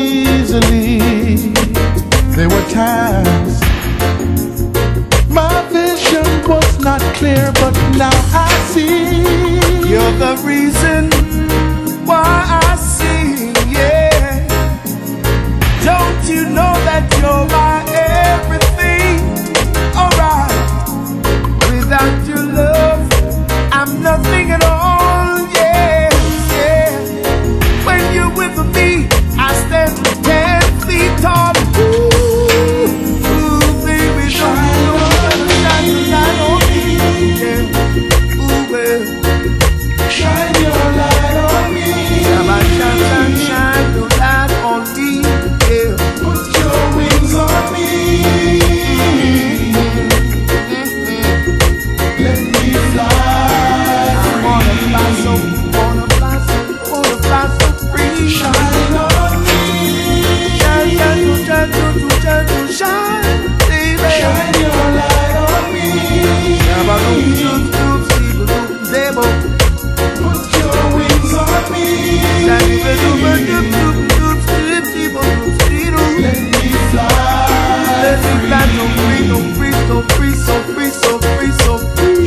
easily. 0.00 0.98
There 2.36 2.48
were 2.48 2.66
times 2.70 3.60
my 5.28 5.62
vision 5.70 6.26
was 6.48 6.78
not 6.80 7.00
clear, 7.14 7.52
but 7.54 7.74
now 7.96 8.16
I 8.32 8.48
see. 8.72 9.20
You're 9.90 10.16
the 10.24 10.40
reason 10.44 11.10
why 12.06 12.24
I 12.64 12.76
sing, 12.76 13.54
yeah. 13.70 14.46
Don't 15.84 16.20
you 16.32 16.44
know 16.56 16.74
that 16.88 17.04
you're 17.20 17.46
my 17.58 17.89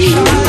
you. 0.04 0.43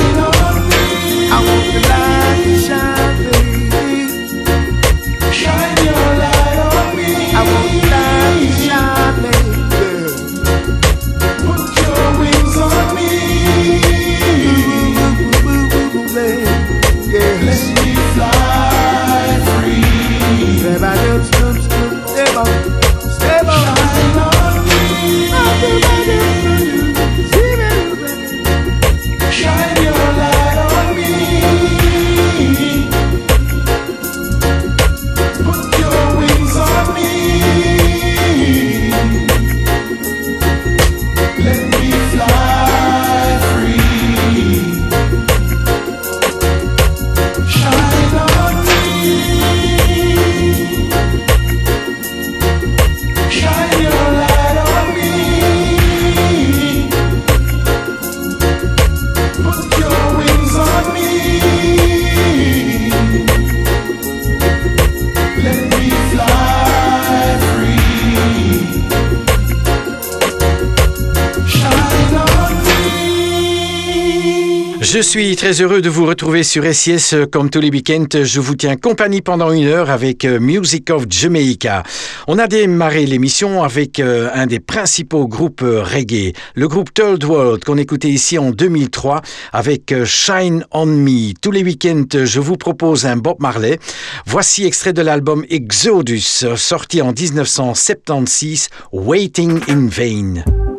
Je 75.14 75.20
suis 75.20 75.36
très 75.36 75.60
heureux 75.62 75.80
de 75.80 75.88
vous 75.88 76.06
retrouver 76.06 76.42
sur 76.42 76.64
SIS 76.74 77.14
comme 77.30 77.48
tous 77.48 77.60
les 77.60 77.70
week-ends. 77.70 78.08
Je 78.24 78.40
vous 78.40 78.56
tiens 78.56 78.74
compagnie 78.74 79.22
pendant 79.22 79.52
une 79.52 79.68
heure 79.68 79.88
avec 79.88 80.24
euh, 80.24 80.40
Music 80.40 80.90
of 80.90 81.04
Jamaica. 81.08 81.84
On 82.26 82.36
a 82.36 82.48
démarré 82.48 83.06
l'émission 83.06 83.62
avec 83.62 84.00
euh, 84.00 84.28
un 84.34 84.48
des 84.48 84.58
principaux 84.58 85.28
groupes 85.28 85.62
euh, 85.62 85.84
reggae, 85.84 86.32
le 86.56 86.66
groupe 86.66 86.92
Third 86.92 87.22
World 87.22 87.62
qu'on 87.62 87.78
écoutait 87.78 88.08
ici 88.08 88.38
en 88.38 88.50
2003 88.50 89.22
avec 89.52 89.94
Shine 90.04 90.66
on 90.72 90.86
Me. 90.86 91.32
Tous 91.40 91.52
les 91.52 91.62
week-ends, 91.62 92.24
je 92.24 92.40
vous 92.40 92.56
propose 92.56 93.06
un 93.06 93.16
Bob 93.16 93.36
Marley. 93.38 93.78
Voici 94.26 94.66
extrait 94.66 94.92
de 94.92 95.02
l'album 95.02 95.44
Exodus 95.48 96.56
sorti 96.56 97.00
en 97.02 97.12
1976, 97.12 98.68
Waiting 98.90 99.60
in 99.68 99.86
Vain. 99.86 100.73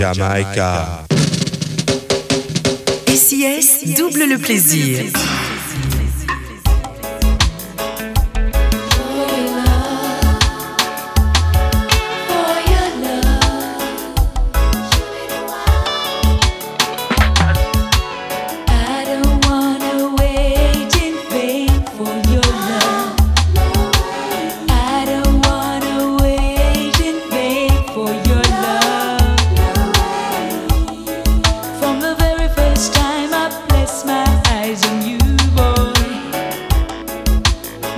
Jamaica. 0.00 0.89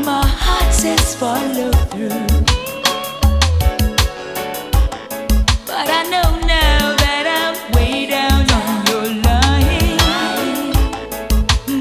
Promises 0.03 1.15
follow 1.15 1.71
through. 1.91 2.09
But 5.67 5.89
I 5.99 6.03
know 6.11 6.31
now 6.47 6.97
that 7.05 7.25
I'm 7.41 7.55
way 7.75 8.07
down 8.07 8.43
on 8.61 8.87
your 8.91 9.07
line. 9.29 9.99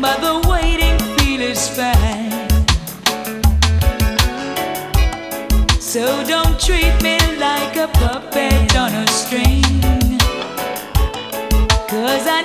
But 0.01 0.17
the 0.25 0.35
waiting 0.49 0.97
feel 1.15 1.41
is 1.41 1.67
fine. 1.77 2.49
So 5.79 6.23
don't 6.25 6.59
treat 6.59 7.01
me 7.01 7.17
like 7.37 7.75
a 7.77 7.87
puppet 7.87 8.75
on 8.75 8.91
a 8.93 9.07
string. 9.07 9.63
Cause 11.89 12.27
I 12.27 12.41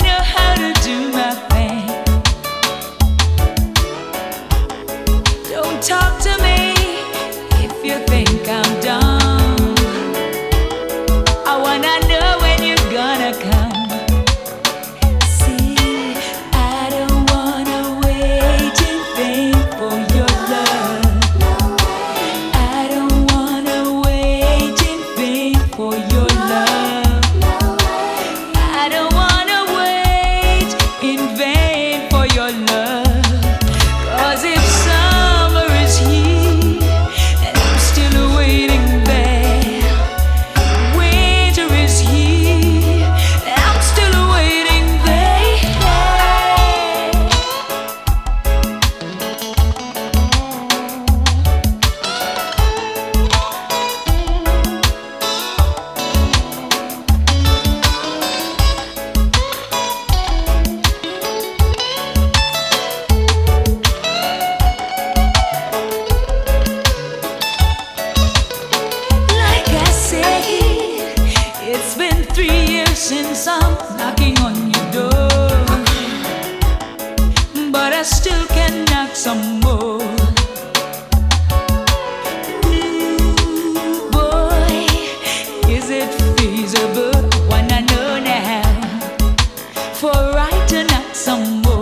to 91.24 91.75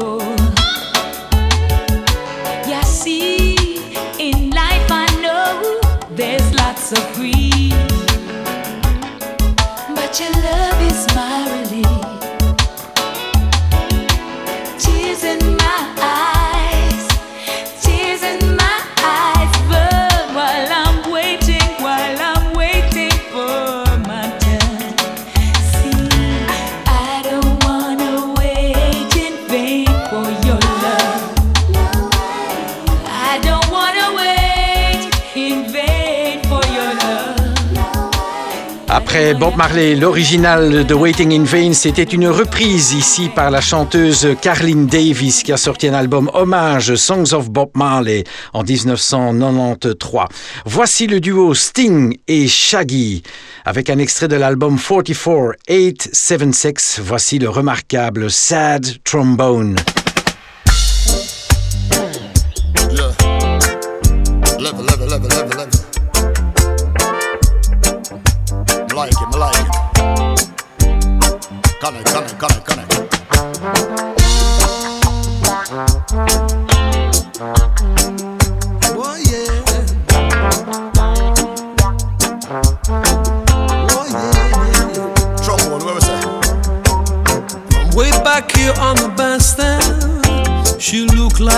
Après 39.14 39.32
Bob 39.32 39.56
Marley, 39.56 39.94
l'original 39.94 40.84
de 40.84 40.92
Waiting 40.92 41.32
in 41.32 41.44
Vain, 41.44 41.72
c'était 41.72 42.02
une 42.02 42.26
reprise 42.26 42.94
ici 42.94 43.30
par 43.32 43.52
la 43.52 43.60
chanteuse 43.60 44.26
Carlin 44.42 44.86
Davis 44.90 45.44
qui 45.44 45.52
a 45.52 45.56
sorti 45.56 45.86
un 45.86 45.94
album 45.94 46.28
hommage 46.34 46.96
Songs 46.96 47.32
of 47.32 47.48
Bob 47.48 47.70
Marley 47.76 48.24
en 48.54 48.64
1993. 48.64 50.22
Voici 50.64 51.06
le 51.06 51.20
duo 51.20 51.54
Sting 51.54 52.18
et 52.26 52.48
Shaggy 52.48 53.22
avec 53.64 53.88
un 53.88 53.98
extrait 53.98 54.26
de 54.26 54.34
l'album 54.34 54.76
44876. 54.76 57.00
Voici 57.00 57.38
le 57.38 57.48
remarquable 57.48 58.32
Sad 58.32 58.84
Trombone. 59.04 59.76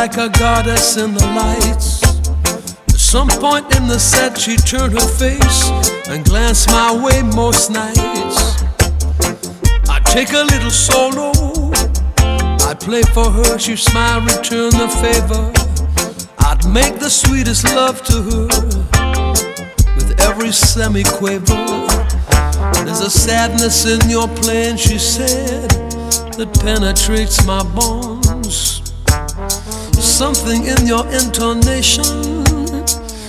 Like 0.06 0.18
a 0.18 0.38
goddess 0.38 0.96
in 0.96 1.14
the 1.14 1.26
lights. 1.34 2.00
At 2.94 3.00
some 3.00 3.26
point 3.26 3.74
in 3.76 3.88
the 3.88 3.98
set, 3.98 4.38
she 4.38 4.56
turned 4.56 4.92
her 4.92 5.08
face 5.18 5.68
and 6.08 6.24
glanced 6.24 6.68
my 6.68 6.92
way 6.94 7.22
most 7.22 7.70
nights. 7.70 8.62
I 9.88 9.98
take 10.04 10.32
a 10.32 10.44
little 10.44 10.70
solo, 10.70 11.32
I 12.70 12.74
play 12.78 13.02
for 13.02 13.32
her, 13.32 13.58
she 13.58 13.74
smile, 13.74 14.20
return 14.20 14.70
the 14.70 14.88
favor. 15.02 15.50
I'd 16.38 16.64
make 16.68 17.00
the 17.00 17.10
sweetest 17.10 17.64
love 17.74 18.00
to 18.04 18.16
her 18.30 18.46
with 19.96 20.20
every 20.20 20.52
semi-quaver. 20.52 21.66
There's 22.84 23.00
a 23.00 23.10
sadness 23.10 23.86
in 23.86 24.08
your 24.08 24.28
playing, 24.28 24.76
she 24.76 24.98
said, 24.98 25.68
that 26.38 26.60
penetrates 26.62 27.44
my 27.44 27.64
bones. 27.74 28.85
Something 30.00 30.64
in 30.64 30.86
your 30.86 31.06
intonation, 31.08 32.46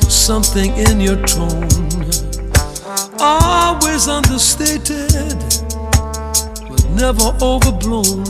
something 0.09 0.71
in 0.77 0.99
your 1.01 1.17
tone. 1.25 1.67
Always 3.19 4.07
understated, 4.07 5.37
but 6.69 6.85
never 6.91 7.31
overblown. 7.41 8.23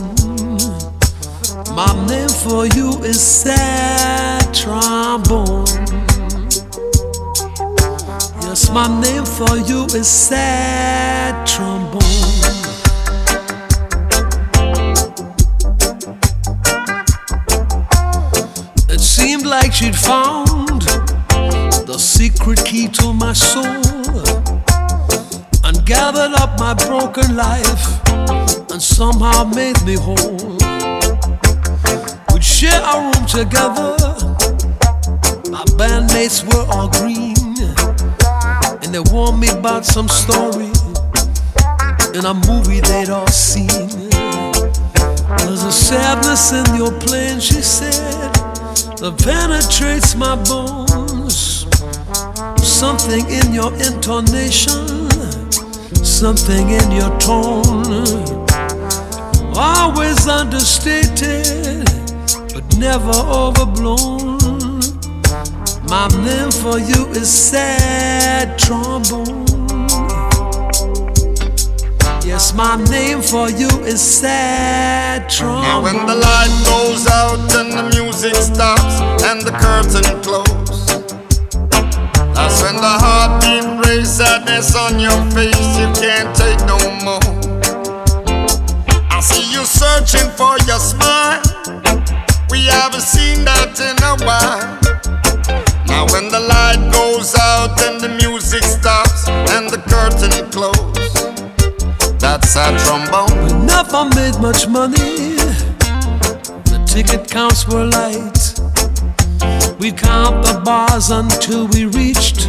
My 1.74 1.92
name 2.08 2.28
for 2.28 2.66
you 2.66 2.98
is 3.04 3.20
sad 3.20 4.52
trombone. 4.54 5.66
Yes, 8.42 8.70
my 8.70 8.88
name 9.00 9.24
for 9.24 9.56
you 9.56 9.84
is 9.94 10.08
sad 10.08 11.46
trombone. 11.46 12.47
Like 19.48 19.72
she'd 19.72 19.96
found 19.96 20.82
the 21.86 21.96
secret 21.98 22.62
key 22.66 22.86
to 22.86 23.14
my 23.14 23.32
soul 23.32 23.64
and 25.64 25.86
gathered 25.86 26.34
up 26.36 26.58
my 26.60 26.74
broken 26.86 27.34
life 27.34 28.00
and 28.70 28.82
somehow 28.82 29.44
made 29.44 29.80
me 29.84 29.94
whole. 29.94 30.58
We'd 32.32 32.44
share 32.44 32.80
a 32.80 33.00
room 33.00 33.26
together. 33.26 33.96
My 35.50 35.64
bandmates 35.80 36.44
were 36.44 36.66
all 36.70 36.88
green, 36.88 37.56
and 38.82 38.94
they 38.94 39.00
warned 39.12 39.40
me 39.40 39.48
about 39.48 39.86
some 39.86 40.08
story 40.08 40.72
in 42.14 42.24
a 42.26 42.34
movie 42.46 42.80
they'd 42.80 43.08
all 43.08 43.28
seen. 43.28 43.88
There's 45.38 45.62
a 45.62 45.72
sadness 45.72 46.52
in 46.52 46.76
your 46.76 46.92
playing, 47.00 47.40
she 47.40 47.62
said, 47.62 48.27
that 49.00 49.16
penetrates 49.22 50.16
my 50.16 50.34
bones. 50.44 51.66
something 52.60 53.24
in 53.30 53.52
your 53.52 53.72
intonation, 53.74 55.10
something 56.04 56.70
in 56.70 56.90
your 56.90 57.10
tone. 57.18 58.46
Always 59.54 60.26
understated, 60.26 61.84
but 62.52 62.64
never 62.78 63.12
overblown. 63.12 64.38
My 65.88 66.08
name 66.24 66.50
for 66.50 66.78
you 66.78 67.06
is 67.12 67.30
Sad 67.30 68.58
Trombone. 68.58 69.47
Yes, 72.28 72.52
my 72.52 72.76
name 72.90 73.22
for 73.22 73.48
you 73.48 73.68
is 73.88 74.02
Sad 74.02 75.30
Trombone. 75.30 75.64
And 75.64 75.82
when 75.82 76.06
the 76.06 76.14
light 76.14 76.52
goes 76.68 77.06
out 77.06 77.40
and 77.56 77.72
the 77.72 77.84
music 77.96 78.36
stops 78.36 79.00
and 79.24 79.40
the 79.40 79.50
curtain 79.56 80.04
closes, 80.20 81.08
that's 82.36 82.62
when 82.62 82.76
the 82.76 82.96
heartbeat 83.00 83.64
raise 83.88 84.12
sadness 84.18 84.76
on 84.76 85.00
your 85.00 85.16
face. 85.32 85.56
You 85.80 85.88
can't 85.96 86.36
take 86.36 86.60
no 86.68 86.76
more. 87.00 87.24
I 89.10 89.20
see 89.20 89.50
you 89.50 89.64
searching 89.64 90.28
for 90.36 90.58
your 90.68 90.78
smile. 90.78 91.40
We 92.50 92.66
haven't 92.66 93.08
seen 93.08 93.42
that 93.46 93.80
in 93.80 93.96
a 94.04 94.16
while. 94.26 94.97
A 102.58 102.76
trombone. 102.78 103.44
We 103.44 103.52
never 103.66 104.04
made 104.16 104.40
much 104.40 104.66
money. 104.66 105.36
The 106.70 106.82
ticket 106.86 107.30
counts 107.30 107.68
were 107.68 107.84
light. 107.84 108.38
We'd 109.78 109.96
count 109.96 110.44
the 110.44 110.60
bars 110.64 111.10
until 111.10 111.68
we 111.68 111.86
reached 111.86 112.48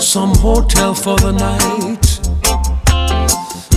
some 0.00 0.34
hotel 0.36 0.94
for 0.94 1.16
the 1.18 1.32
night. 1.32 2.06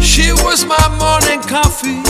She 0.01 0.31
was 0.31 0.65
my 0.65 0.85
morning 1.03 1.41
coffee, 1.41 2.03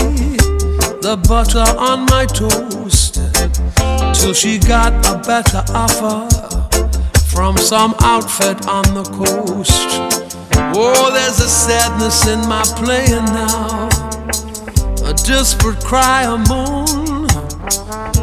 the 1.00 1.16
butter 1.26 1.66
on 1.78 2.04
my 2.06 2.26
toast, 2.26 3.14
till 4.20 4.34
she 4.34 4.58
got 4.58 4.92
a 5.06 5.16
better 5.26 5.64
offer 5.72 6.28
from 7.32 7.56
some 7.56 7.94
outfit 8.00 8.68
on 8.68 8.84
the 8.94 9.04
coast. 9.04 10.23
Oh, 10.76 11.12
there's 11.12 11.38
a 11.38 11.48
sadness 11.48 12.26
in 12.26 12.40
my 12.48 12.64
playing 12.74 13.24
now, 13.26 13.88
a 15.08 15.14
desperate 15.14 15.78
cry, 15.84 16.24
a 16.24 16.36
moan, 16.48 17.28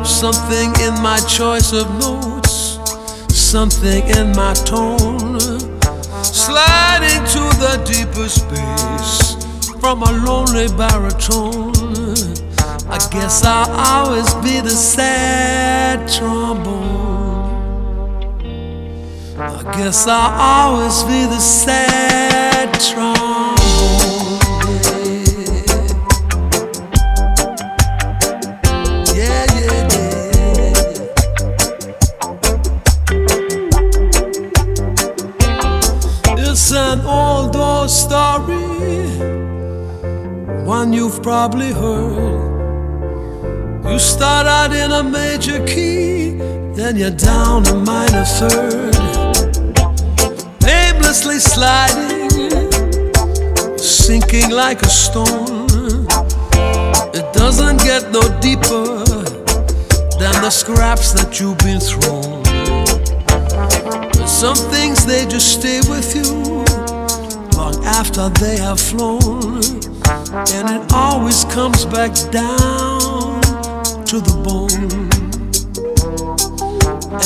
something 0.04 0.74
in 0.82 0.94
my 1.02 1.18
choice 1.30 1.72
of 1.72 1.90
notes, 1.98 2.78
something 3.34 4.06
in 4.10 4.36
my 4.36 4.54
tone, 4.66 5.40
sliding 6.22 7.24
to 7.32 7.44
the 7.64 7.82
deeper 7.86 8.28
space 8.28 9.36
from 9.80 10.04
a 10.04 10.12
lonely 10.12 10.68
baritone. 10.76 11.72
I 12.92 12.98
guess 13.12 13.46
I'll 13.46 13.72
always 13.72 14.34
be 14.44 14.60
the 14.60 14.76
sad 14.76 16.06
trombone. 16.10 16.81
I 19.64 19.78
guess 19.78 20.08
I'll 20.08 20.74
always 20.74 21.04
be 21.04 21.26
the 21.28 21.40
sad 21.40 22.74
trombone. 22.82 23.20
Yeah, 29.16 29.46
yeah, 29.54 29.88
yeah. 29.94 30.90
It's 36.40 36.72
an 36.72 37.02
old 37.02 37.56
old 37.56 37.92
story, 37.92 39.06
one 40.66 40.92
you've 40.92 41.22
probably 41.22 41.72
heard. 41.72 42.50
You 43.86 44.00
start 44.00 44.48
out 44.48 44.74
in 44.74 44.92
a 44.92 45.04
major 45.04 45.64
key, 45.68 46.32
then 46.74 46.98
you're 46.98 47.12
down 47.12 47.68
a 47.68 47.76
minor 47.76 48.26
third 48.26 49.11
sliding, 51.14 52.30
sinking 53.78 54.50
like 54.52 54.82
a 54.82 54.88
stone. 54.88 56.08
It 57.14 57.34
doesn't 57.34 57.78
get 57.84 58.12
no 58.12 58.22
deeper 58.40 59.04
than 60.20 60.36
the 60.42 60.50
scraps 60.50 61.12
that 61.12 61.38
you've 61.38 61.58
been 61.58 61.82
thrown. 61.82 62.44
But 64.14 64.28
some 64.28 64.56
things 64.56 65.06
they 65.06 65.26
just 65.26 65.60
stay 65.60 65.82
with 65.90 66.16
you 66.16 66.64
long 67.58 67.84
after 67.84 68.30
they 68.30 68.58
have 68.58 68.80
flown, 68.80 69.62
and 70.56 70.66
it 70.76 70.94
always 70.94 71.44
comes 71.46 71.86
back 71.86 72.14
down 72.32 73.42
to 74.06 74.22
the 74.22 74.36
bone. 74.46 75.10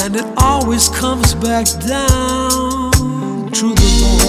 And 0.04 0.16
it 0.16 0.26
always 0.38 0.90
comes 0.90 1.36
back 1.36 1.68
down 1.86 2.95
to 3.56 3.74
the 3.74 4.25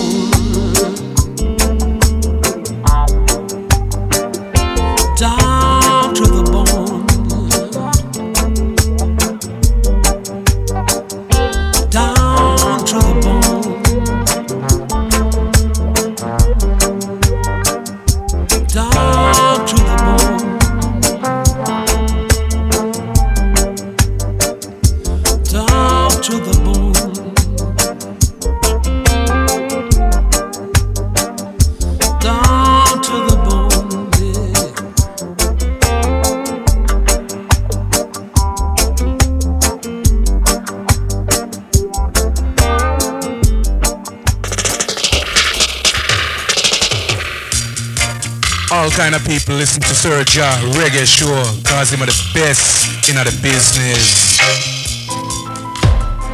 kind 48.96 49.14
of 49.14 49.22
people 49.26 49.54
listen 49.54 49.82
to 49.82 49.94
Sir 49.94 50.24
Ja 50.32 50.48
Reggae 50.72 51.04
Show 51.04 51.28
cause 51.68 51.92
him 51.92 52.00
are 52.00 52.06
the 52.06 52.30
best 52.32 53.08
in 53.10 53.16
the 53.16 53.24
business. 53.42 54.38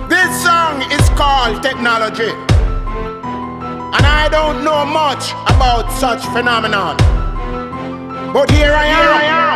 This 0.08 0.30
song 0.44 0.80
is 0.92 1.02
called 1.18 1.60
Technology. 1.60 2.30
And 2.30 4.06
I 4.06 4.28
don't 4.30 4.62
know 4.62 4.86
much 4.86 5.32
about 5.50 5.90
such 5.90 6.24
phenomenon. 6.26 6.96
But 8.32 8.48
here 8.52 8.72
I 8.72 8.86
am. 8.86 9.10
Don't 9.10 9.51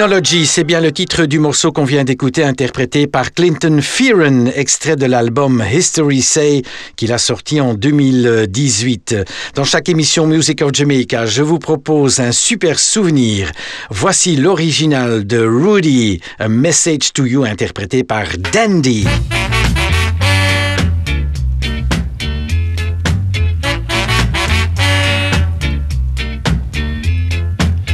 Technology, 0.00 0.46
c'est 0.46 0.64
bien 0.64 0.80
le 0.80 0.92
titre 0.92 1.26
du 1.26 1.38
morceau 1.38 1.72
qu'on 1.72 1.84
vient 1.84 2.04
d'écouter, 2.04 2.42
interprété 2.42 3.06
par 3.06 3.34
Clinton 3.34 3.80
Fearon, 3.82 4.46
extrait 4.46 4.96
de 4.96 5.04
l'album 5.04 5.62
History 5.70 6.22
Say, 6.22 6.62
qu'il 6.96 7.12
a 7.12 7.18
sorti 7.18 7.60
en 7.60 7.74
2018. 7.74 9.14
Dans 9.56 9.64
chaque 9.64 9.90
émission 9.90 10.26
Music 10.26 10.62
of 10.62 10.70
Jamaica, 10.72 11.26
je 11.26 11.42
vous 11.42 11.58
propose 11.58 12.18
un 12.18 12.32
super 12.32 12.78
souvenir. 12.78 13.52
Voici 13.90 14.36
l'original 14.36 15.26
de 15.26 15.38
Rudy, 15.38 16.22
A 16.38 16.48
Message 16.48 17.12
to 17.12 17.26
You, 17.26 17.44
interprété 17.44 18.02
par 18.02 18.24
Dandy. 18.54 19.06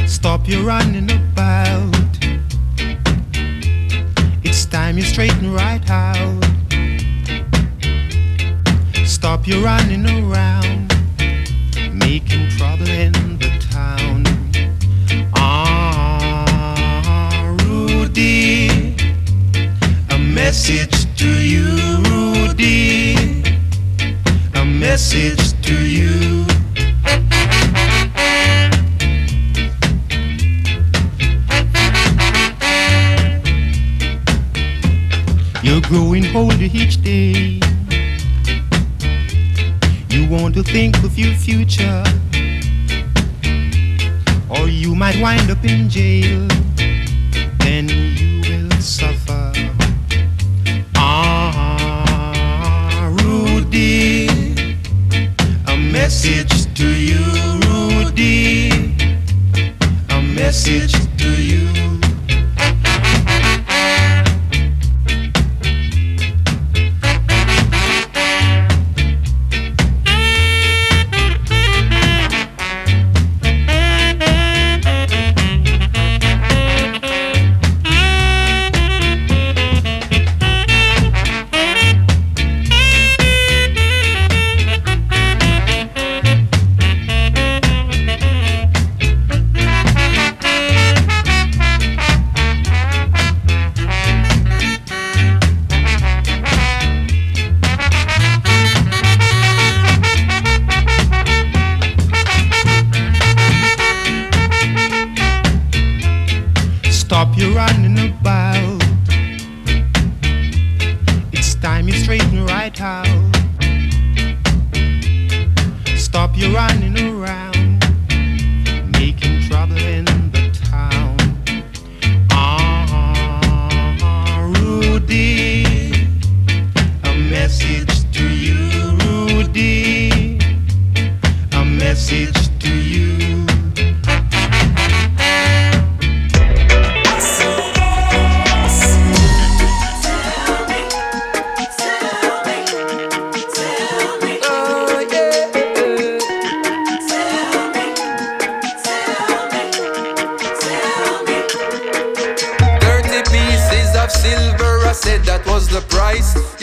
Stop 0.07 0.47
your 0.47 0.63
running 0.63 1.16
straighten 5.17 5.51
right 5.51 5.89
out. 5.89 6.43
Stop 9.03 9.47
your 9.47 9.63
running 9.63 10.05
around, 10.05 10.93
making 11.91 12.47
trouble 12.49 12.87
in 12.87 13.13
the 13.39 13.49
town. 13.71 14.23
Ah, 15.35 16.45
Rudy, 17.63 18.95
a 20.11 20.19
message 20.19 21.07
to 21.15 21.29
you, 21.41 21.65
Rudy, 22.11 23.15
a 24.53 24.63
message 24.63 25.59
to 25.63 25.73
you. 25.83 26.45
You're 35.67 35.81
growing 35.81 36.33
older 36.33 36.63
each 36.63 37.03
day. 37.03 37.59
You 40.09 40.25
want 40.29 40.55
to 40.55 40.63
think 40.63 40.95
of 41.03 41.19
your 41.19 41.33
future, 41.33 42.03
or 44.49 44.69
you 44.69 44.95
might 44.95 45.19
wind 45.19 45.51
up 45.51 45.65
in 45.65 45.89
jail. 45.89 46.47
Then 47.59 47.89
you 47.89 48.39
will 48.47 48.71
suffer. 48.79 49.51
Ah, 50.95 52.13
Rudy, 53.21 54.29
a 55.67 55.75
message 55.75 56.73
to 56.75 56.87
you, 56.87 57.25
Rudy, 57.67 58.71
a 60.11 60.21
message 60.21 61.06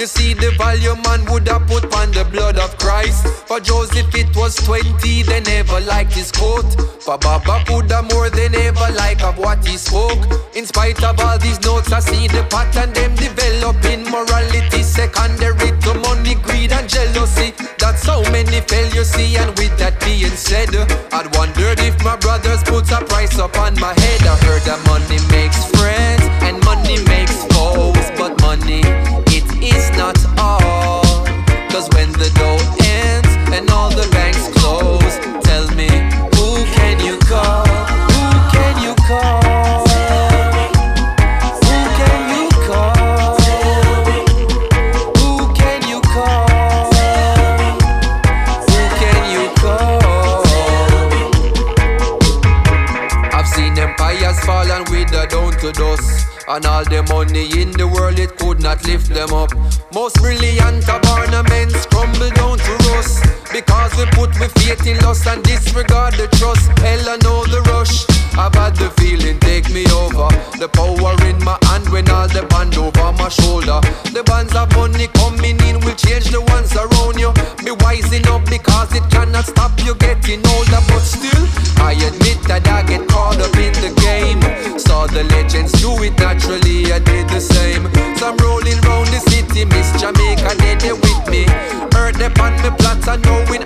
You 0.05 0.09
see, 0.09 0.35
the 0.35 0.51
value 0.59 0.95
man 1.09 1.25
would 1.33 1.49
have 1.49 1.67
put 1.67 1.89
on 1.97 2.13
the 2.13 2.29
blood 2.29 2.59
of 2.59 2.77
Christ. 2.77 3.27
For 3.49 3.59
Joseph, 3.59 4.15
it 4.15 4.37
was 4.37 4.55
twenty, 4.55 5.23
they 5.23 5.41
never 5.41 5.81
liked 5.81 6.13
his 6.13 6.31
coat. 6.31 6.69
For 7.01 7.17
Baba 7.17 7.65
Buddha, 7.65 8.03
more 8.13 8.29
than 8.29 8.55
ever 8.55 8.93
like 8.93 9.25
of 9.25 9.39
what 9.39 9.67
he 9.67 9.79
spoke. 9.79 10.21
In 10.55 10.67
spite 10.67 11.03
of 11.03 11.19
all 11.21 11.39
these 11.39 11.59
notes, 11.65 11.91
I 11.91 12.01
see 12.01 12.29
the 12.29 12.45
pattern 12.53 12.93
them 12.93 13.17
developing 13.17 14.05
morality 14.05 14.83
secondary 14.83 15.73
to 15.73 15.95
money, 16.05 16.35
greed, 16.35 16.73
and 16.73 16.87
jealousy. 16.87 17.55
That's 17.79 18.05
how 18.05 18.21
many 18.29 18.61
fail 18.61 18.93
you 18.93 19.05
see, 19.05 19.39
and 19.39 19.57
with 19.57 19.73
that 19.79 19.99
being 20.05 20.37
said, 20.37 20.69
I'd 21.17 21.35
wondered 21.35 21.81
if 21.81 21.97
my 22.05 22.17
brothers 22.17 22.63
put 22.65 22.93
a 22.93 23.01
price 23.07 23.39
upon 23.39 23.81
my 23.81 23.97
head. 23.97 24.21
I 24.29 24.37
heard 24.45 24.69
that 24.69 24.85
money 24.85 25.17
makes 25.33 25.74
And 56.55 56.67
all 56.67 56.85
the 56.85 57.03
money 57.11 57.51
in 57.61 57.73
the 57.73 57.83
world, 57.83 58.17
it 58.21 58.39
could 58.39 58.63
not 58.63 58.87
lift 58.87 59.11
them 59.11 59.35
up. 59.35 59.51
Most 59.91 60.15
brilliant 60.23 60.87
of 60.87 61.03
ornaments 61.11 61.83
crumble 61.91 62.31
down 62.31 62.63
to 62.63 62.73
rust. 62.95 63.27
Because 63.51 63.91
we 63.99 64.07
put 64.15 64.31
we 64.39 64.47
faith 64.63 64.87
in 64.87 65.03
lust 65.03 65.27
and 65.27 65.43
disregard 65.43 66.15
the 66.15 66.31
trust. 66.39 66.71
Hell, 66.79 67.11
I 67.11 67.19
know 67.27 67.43
the 67.51 67.59
rush. 67.75 68.07
I've 68.39 68.55
had 68.55 68.79
the 68.79 68.87
feeling 69.03 69.43
take 69.43 69.67
me 69.75 69.83
over. 69.91 70.31
The 70.63 70.71
power 70.71 71.19
in 71.27 71.43
my 71.43 71.59
hand 71.67 71.91
when 71.91 72.07
all 72.07 72.31
the 72.31 72.47
band 72.47 72.79
over 72.79 73.11
my 73.19 73.29
shoulder. 73.35 73.83
The 74.15 74.23
bands 74.23 74.55
of 74.55 74.71
money 74.79 75.11
coming 75.19 75.59
in 75.67 75.83
will 75.83 75.99
change 75.99 76.31
the 76.31 76.39
ones 76.55 76.71
around 76.79 77.19
you. 77.19 77.35
Be 77.67 77.75
wising 77.83 78.31
up 78.31 78.47
because 78.47 78.95
it 78.95 79.03
cannot 79.11 79.51
stop 79.51 79.75
you 79.83 79.99
getting 79.99 80.39
older. 80.55 80.83
But 80.87 81.03
still, 81.03 81.51
I 81.83 81.99
admit 81.99 82.39
that 82.47 82.63
I 82.71 82.87
get 82.87 83.11
the 85.15 85.23
legends 85.31 85.73
do 85.81 85.91
it 86.03 86.19
naturally, 86.19 86.93
I 86.93 86.99
did 86.99 87.29
the 87.29 87.41
same. 87.41 87.87
So 88.19 88.29
I'm 88.29 88.37
rolling 88.39 88.81
round 88.83 89.09
the 89.09 89.21
city, 89.31 89.65
Miss 89.65 89.89
Jamaica, 90.01 90.57
they, 90.59 90.75
they 90.75 90.93
with 90.93 91.23
me. 91.31 91.45
Heard 91.95 92.17
them 92.17 92.35
on 92.41 92.57
the 92.63 92.75
plots, 92.77 93.07
I 93.07 93.17
know 93.17 93.45
knowing 93.47 93.63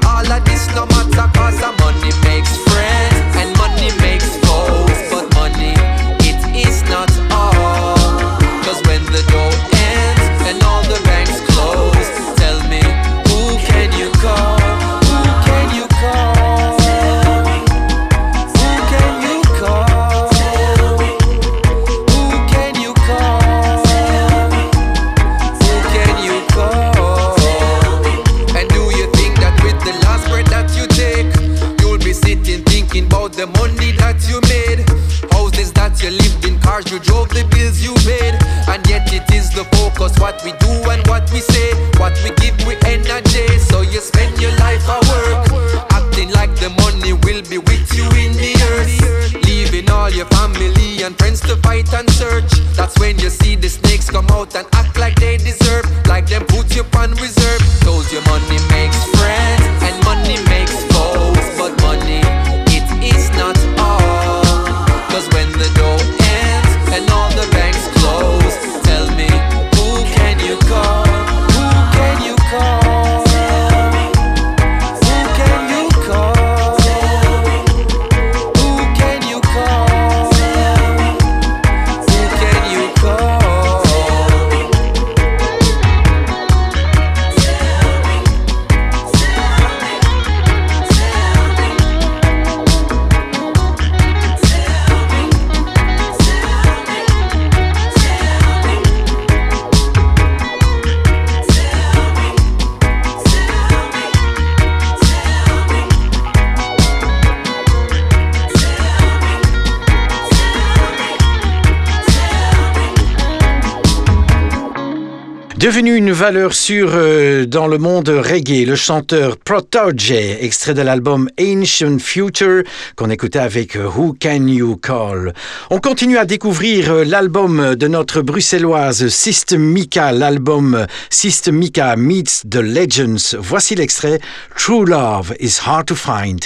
valeur 116.19 116.53
sûre 116.53 116.91
euh, 116.95 117.47
dans 117.47 117.69
le 117.69 117.79
monde 117.79 118.09
reggae, 118.09 118.67
le 118.67 118.75
chanteur 118.75 119.37
Protoge, 119.37 120.11
extrait 120.11 120.75
de 120.75 120.83
l'album 120.83 121.29
Ancient 121.41 122.01
Future 122.01 122.65
qu'on 122.97 123.09
écoutait 123.09 123.39
avec 123.39 123.77
euh, 123.77 123.87
Who 123.87 124.17
Can 124.21 124.49
You 124.49 124.75
Call. 124.79 125.33
On 125.71 125.79
continue 125.79 126.19
à 126.19 126.25
découvrir 126.25 126.91
euh, 126.91 127.05
l'album 127.05 127.77
de 127.77 127.87
notre 127.87 128.21
bruxelloise 128.21 129.07
Systemica, 129.07 130.11
l'album 130.11 130.87
Systemica 131.09 131.95
Meets 131.95 132.49
the 132.51 132.57
Legends. 132.57 133.39
Voici 133.39 133.77
l'extrait 133.77 134.19
True 134.57 134.87
Love 134.87 135.35
is 135.39 135.61
Hard 135.65 135.87
to 135.87 135.95
Find. 135.95 136.41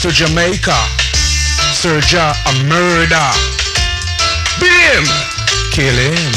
To 0.00 0.08
Jamaica, 0.08 0.78
Serja 1.76 2.32
a 2.48 2.64
murder. 2.64 3.28
Beat 4.58 4.72
him, 4.94 5.04
kill 5.72 5.94
him. 5.94 6.32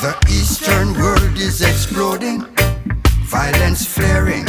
The 0.00 0.14
eastern 0.28 0.94
world 0.94 1.36
is 1.38 1.62
exploding, 1.62 2.46
violence 3.24 3.84
flaring, 3.84 4.46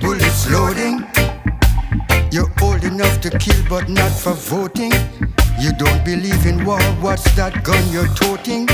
bullets 0.00 0.48
loading. 0.52 1.04
You're 2.30 2.52
old 2.62 2.84
enough 2.84 3.20
to 3.22 3.30
kill, 3.38 3.60
but 3.68 3.88
not 3.88 4.12
for 4.12 4.34
voting. 4.34 4.79
What's 7.10 7.34
that 7.34 7.64
gun 7.64 7.82
you're 7.90 8.14
toting? 8.14 8.68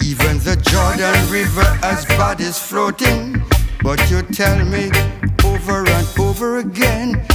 Even 0.00 0.38
the 0.46 0.54
Jordan 0.70 1.18
River 1.28 1.66
has 1.82 2.04
bodies 2.16 2.60
floating. 2.60 3.42
But 3.82 3.98
you 4.08 4.22
tell 4.22 4.64
me 4.64 4.84
over 5.44 5.84
and 5.84 6.06
over 6.16 6.58
again, 6.58 7.26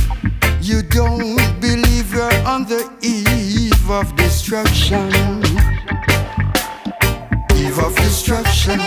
you 0.62 0.84
don't 0.84 1.36
believe 1.60 2.14
you're 2.14 2.40
on 2.48 2.64
the 2.64 2.84
eve 3.02 3.90
of 3.92 4.16
destruction. 4.16 5.12
Eve 7.60 7.80
of 7.80 7.94
destruction. 7.98 8.80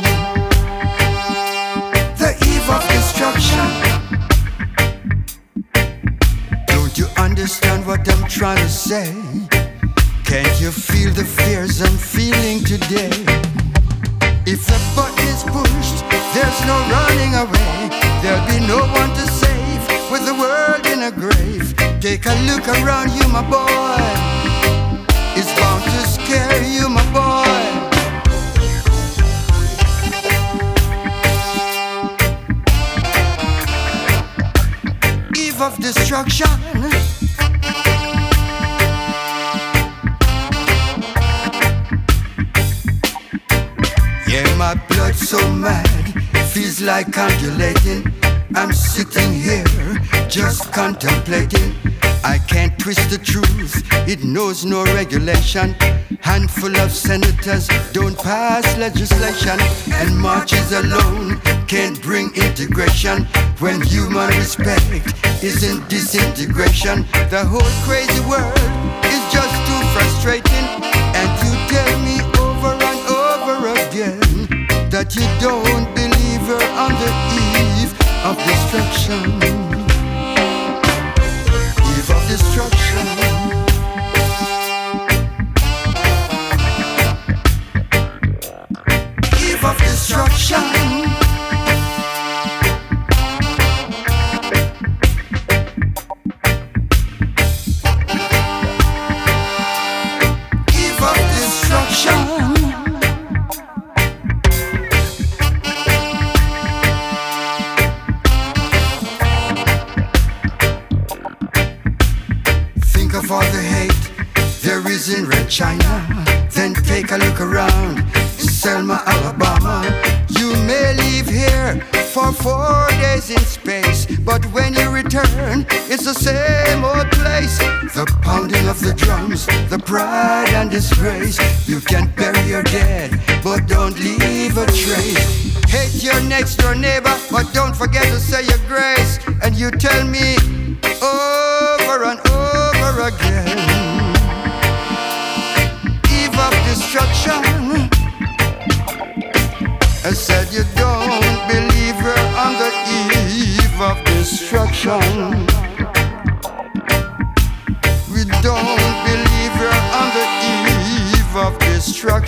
The 2.23 2.31
eve 2.53 2.69
of 2.77 2.83
destruction. 2.97 3.67
Don't 6.69 6.97
you 6.97 7.07
understand 7.19 7.87
what 7.87 8.09
I'm 8.09 8.27
trying 8.31 8.57
to 8.57 8.69
say? 8.71 9.44
You 10.65 10.73
feel 10.73 11.13
the 11.13 11.27
fears 11.27 11.83
I'm 11.83 11.99
feeling 11.99 12.65
today? 12.65 13.13
If 14.47 14.65
the 14.65 14.81
button 14.97 15.29
is 15.29 15.45
pushed, 15.45 15.99
there's 16.33 16.61
no 16.65 16.81
running 16.89 17.35
away. 17.35 17.91
There'll 18.23 18.49
be 18.49 18.67
no 18.67 18.79
one 18.79 19.11
to 19.11 19.27
save 19.29 19.83
with 20.11 20.25
the 20.25 20.33
world 20.33 20.87
in 20.87 21.03
a 21.03 21.11
grave. 21.13 21.75
Take 22.01 22.25
a 22.25 22.35
look 22.49 22.67
around 22.67 23.13
you, 23.13 23.29
my 23.29 23.43
boy. 23.43 24.01
It's 25.37 25.53
bound 25.61 25.85
to 25.85 26.01
scare 26.09 26.65
you, 26.65 26.89
my 26.89 27.05
boy. 27.13 27.45
Eve 35.37 35.61
of 35.61 35.77
destruction. 35.77 37.04
My 44.65 44.75
blood 44.89 45.15
so 45.15 45.39
mad, 45.53 45.87
feels 46.53 46.81
like 46.81 47.13
calculating. 47.13 48.01
I'm 48.55 48.73
sitting 48.73 49.31
here 49.47 49.67
just 50.27 50.73
contemplating. 50.73 51.69
I 52.25 52.39
can't 52.49 52.73
twist 52.79 53.11
the 53.11 53.19
truth, 53.19 53.75
it 54.09 54.25
knows 54.25 54.65
no 54.65 54.85
regulation. 55.01 55.75
Handful 56.21 56.75
of 56.81 56.91
senators 56.93 57.69
don't 57.93 58.17
pass 58.17 58.65
legislation, 58.79 59.59
and 60.01 60.17
marches 60.17 60.73
alone 60.73 61.41
can't 61.69 62.01
bring 62.01 62.27
integration. 62.35 63.27
When 63.65 63.83
human 63.83 64.29
respect 64.29 64.89
isn't 65.45 65.91
disintegration, 65.91 67.05
the 67.35 67.45
whole 67.53 67.73
crazy 67.87 68.23
world 68.31 68.57
is 69.13 69.23
just 69.37 69.57
too 69.69 69.83
frustrating. 69.93 70.64
That 75.05 75.17
you 75.17 75.27
don't 75.41 75.95
believe 75.95 76.49
you're 76.49 76.71
on 76.79 76.93
the 76.93 77.11
eve 77.37 77.93
of 78.25 78.37
destruction. 78.49 79.25
Eve 81.93 82.11
of 82.11 82.23
destruction. 82.29 83.07
Eve 89.43 89.65
of 89.65 89.79
destruction. 89.79 90.84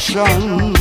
Destruction. 0.07 0.76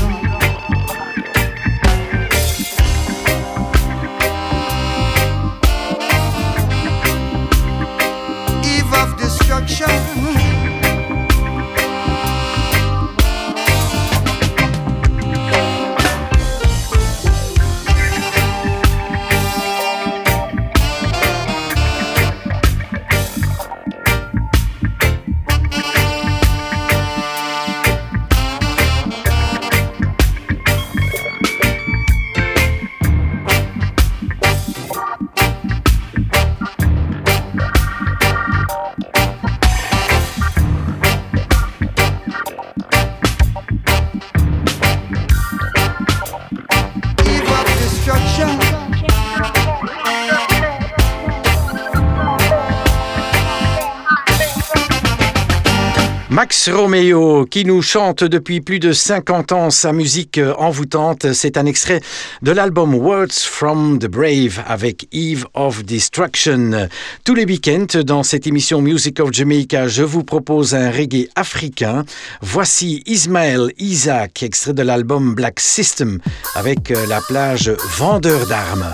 Romeo, 56.68 57.46
qui 57.46 57.66
nous 57.66 57.82
chante 57.82 58.24
depuis 58.24 58.62
plus 58.62 58.80
de 58.80 58.92
50 58.92 59.52
ans 59.52 59.70
sa 59.70 59.94
musique 59.94 60.40
envoûtante, 60.58 61.34
c'est 61.34 61.58
un 61.58 61.66
extrait 61.66 62.02
de 62.42 62.52
l'album 62.52 62.96
Words 62.96 63.34
from 63.44 64.00
the 64.00 64.08
Brave 64.08 64.64
avec 64.68 65.08
Eve 65.12 65.46
of 65.54 65.84
Destruction. 65.84 66.88
Tous 67.24 67.36
les 67.36 67.46
week-ends, 67.46 68.02
dans 68.04 68.24
cette 68.24 68.48
émission 68.48 68.82
Music 68.82 69.20
of 69.20 69.32
Jamaica, 69.32 69.88
je 69.88 70.04
vous 70.04 70.24
propose 70.24 70.76
un 70.76 70.92
reggae 70.92 71.30
africain. 71.36 72.06
Voici 72.42 73.04
Ismaël 73.06 73.72
Isaac, 73.78 74.44
extrait 74.44 74.74
de 74.74 74.84
l'album 74.84 75.36
Black 75.36 75.60
System, 75.60 76.20
avec 76.56 76.90
la 77.10 77.22
plage 77.22 77.72
Vendeur 77.98 78.48
d'armes. 78.48 78.94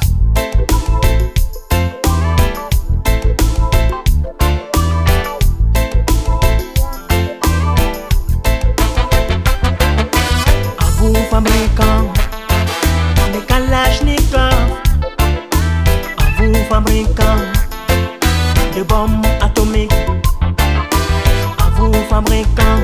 fabricant 22.21 22.81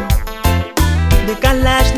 de 1.27 1.33
calage 1.39 1.93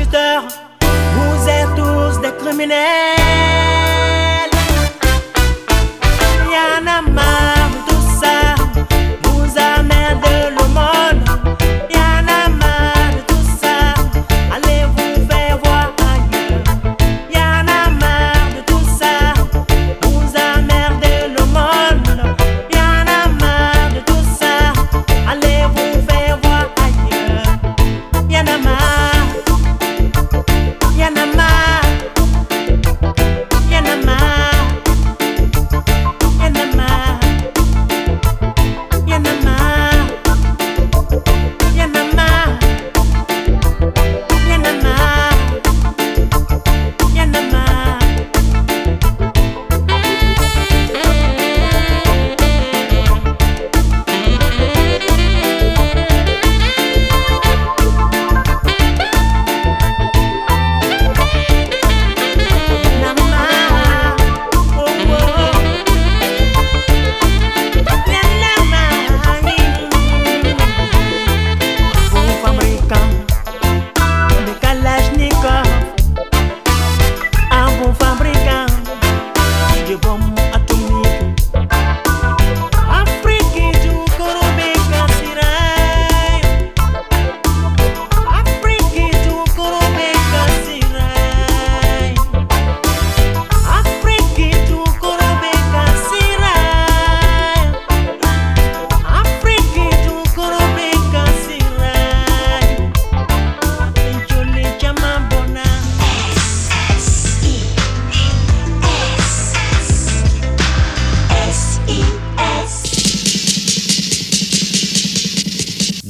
vous 0.00 1.48
êtes 1.48 1.74
tous 1.76 2.20
des 2.22 2.32
criminels. 2.42 3.21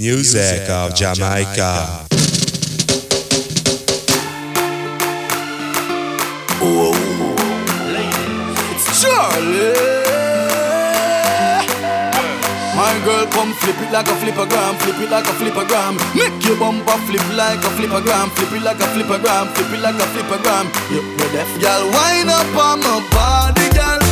music 0.02 0.68
of 0.68 0.92
Jamaica. 0.96 2.02
Oh, 6.60 6.90
It's 8.74 9.00
Charlie. 9.00 9.78
My 12.74 12.98
girl, 13.04 13.26
come 13.30 13.54
flip 13.54 13.78
it 13.78 13.92
like 13.92 14.08
a 14.08 14.14
flippergram, 14.18 14.74
flip 14.82 14.98
it 14.98 15.08
like 15.08 15.26
a 15.26 15.34
flippergram. 15.38 15.94
Make 16.18 16.44
your 16.46 16.58
bumper 16.58 16.98
flip 17.06 17.22
like 17.38 17.62
a 17.62 17.70
flippergram, 17.78 18.28
flip 18.34 18.52
it 18.58 18.62
like 18.62 18.80
a 18.80 18.88
flippergram, 18.90 19.54
flip 19.54 19.70
it 19.72 19.80
like 19.86 19.94
a 20.02 20.06
flippergram. 20.10 20.66
You're 20.90 21.30
deaf, 21.30 21.50
girl. 21.62 21.84
Wind 21.94 22.28
up 22.28 22.56
on 22.58 22.80
my 22.80 22.98
body, 23.14 23.68
girl. 23.78 24.11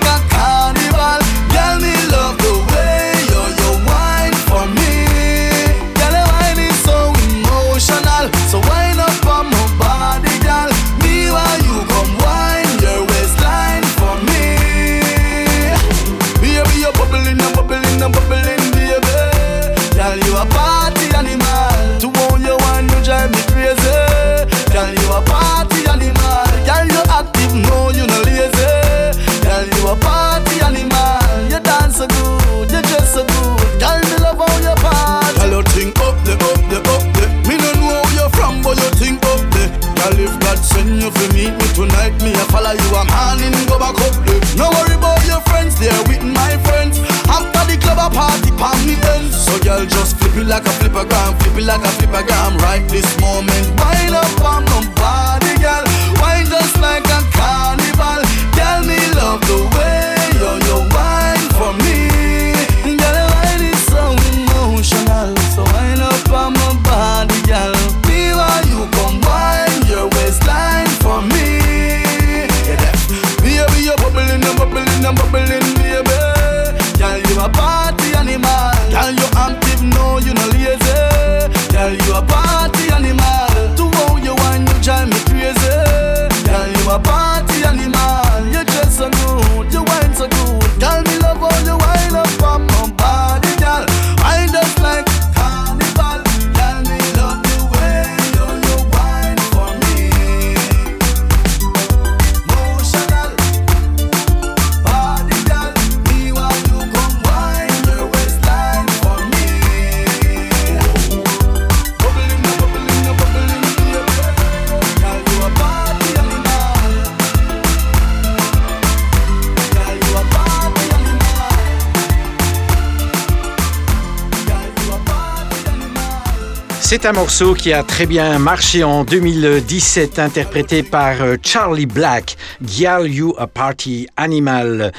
C'est 127.01 127.07
un 127.07 127.13
morceau 127.13 127.55
qui 127.55 127.73
a 127.73 127.81
très 127.81 128.05
bien 128.05 128.37
marché 128.37 128.83
en 128.83 129.03
2017, 129.03 130.19
interprété 130.19 130.83
par 130.83 131.19
euh, 131.23 131.35
Charlie 131.41 131.87
Black, 131.87 132.37
Gyal 132.63 133.11
You 133.11 133.33
a 133.39 133.47
Party 133.47 134.05
Animal. 134.17 134.91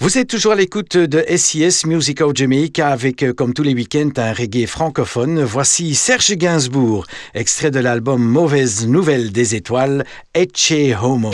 Vous 0.00 0.16
êtes 0.16 0.28
toujours 0.28 0.52
à 0.52 0.54
l'écoute 0.54 0.96
de 0.96 1.22
SIS 1.36 1.84
Musical 1.84 2.28
Jamaica 2.34 2.88
avec, 2.88 3.22
euh, 3.22 3.34
comme 3.34 3.52
tous 3.52 3.64
les 3.64 3.74
week-ends, 3.74 4.12
un 4.16 4.32
reggae 4.32 4.66
francophone. 4.66 5.42
Voici 5.42 5.94
Serge 5.94 6.32
Gainsbourg, 6.36 7.04
extrait 7.34 7.70
de 7.70 7.80
l'album 7.80 8.22
Mauvaise 8.22 8.86
Nouvelle 8.86 9.30
des 9.30 9.54
Étoiles, 9.54 10.06
Ecce 10.34 10.96
Homo. 11.02 11.32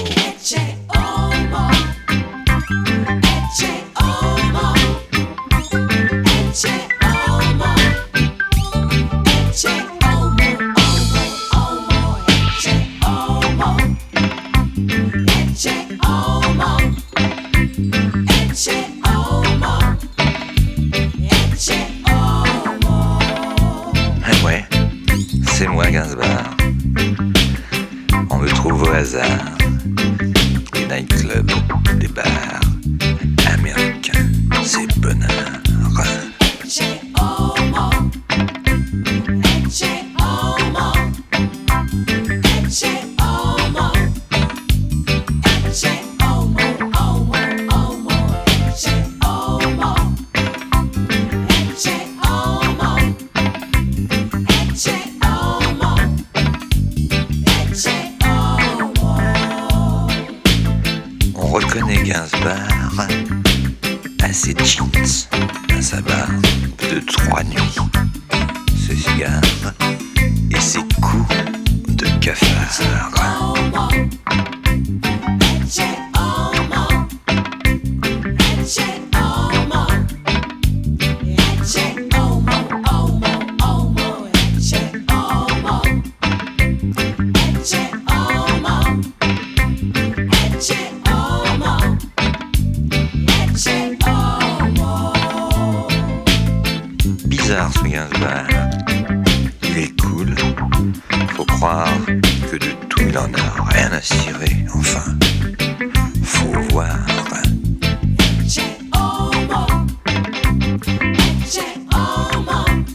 come 112.45 112.49
on 112.49 112.87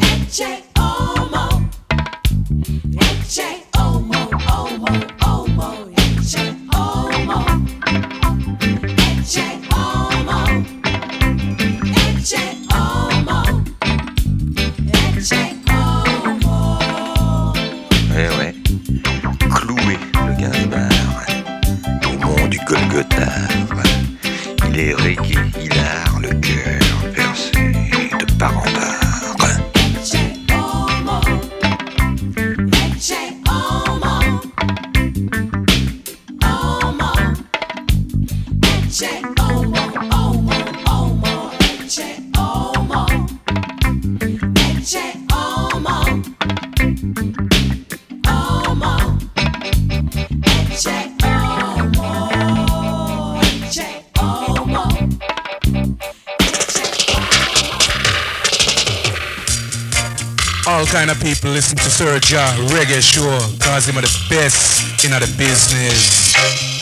and 0.00 0.32
check. 0.32 0.73
people 61.24 61.50
listen 61.50 61.74
to 61.76 61.90
Sir 61.90 62.20
Ja 62.28 62.54
Reggae 62.68 63.00
Show, 63.00 63.38
cause 63.58 63.86
him 63.86 63.96
are 63.96 64.02
the 64.02 64.26
best 64.28 65.04
in 65.04 65.10
the 65.10 65.26
business. 65.38 66.73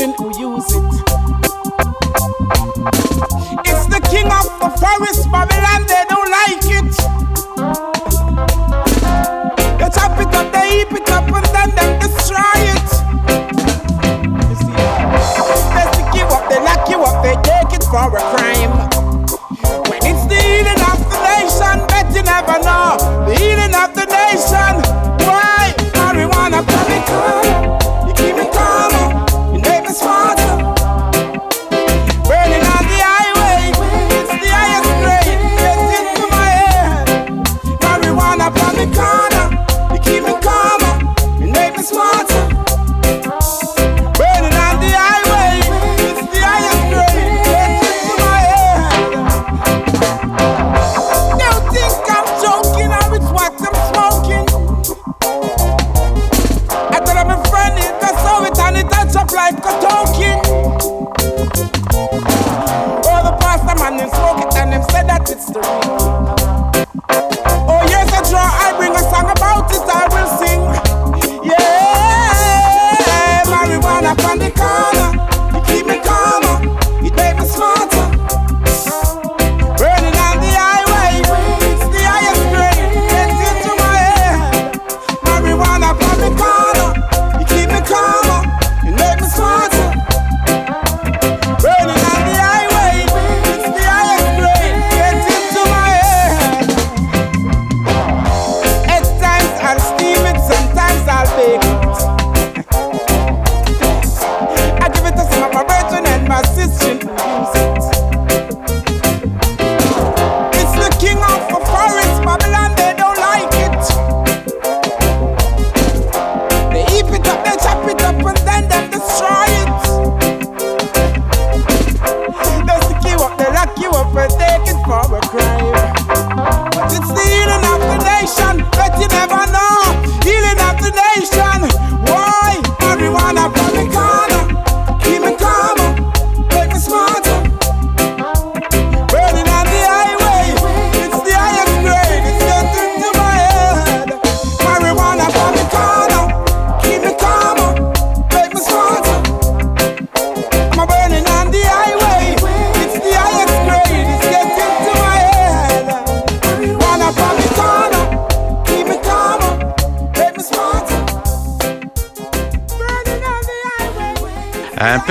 who 0.00 0.30
use 0.40 0.72
it. 0.72 0.99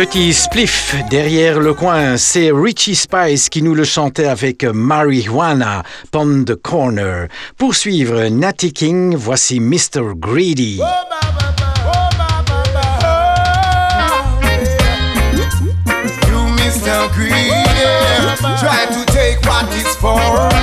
Petit 0.05 0.33
spliff 0.33 0.95
derrière 1.09 1.59
le 1.59 1.73
coin, 1.73 2.15
c'est 2.15 2.51
Richie 2.53 2.95
Spice 2.95 3.49
qui 3.49 3.61
nous 3.61 3.75
le 3.75 3.83
chantait 3.83 4.27
avec 4.27 4.63
Marijuana, 4.63 5.83
Pond 6.09 6.45
the 6.45 6.55
Corner. 6.55 7.27
Pour 7.57 7.75
suivre 7.75 8.29
Natty 8.29 8.71
King, 8.71 9.17
voici 9.17 9.59
Mr. 9.59 10.15
Greedy. 10.15 10.79
Try 18.59 18.85
to 18.85 19.05
take 19.11 19.45
what 19.45 19.67
is 19.75 19.95
for 19.97 20.58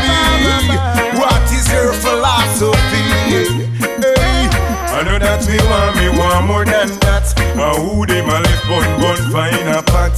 A 7.57 7.73
who 7.81 8.05
they 8.05 8.21
my 8.21 8.39
left 8.41 8.69
bun 8.69 8.85
bun 9.01 9.17
find 9.33 9.69
a 9.69 9.83
pot. 9.83 10.13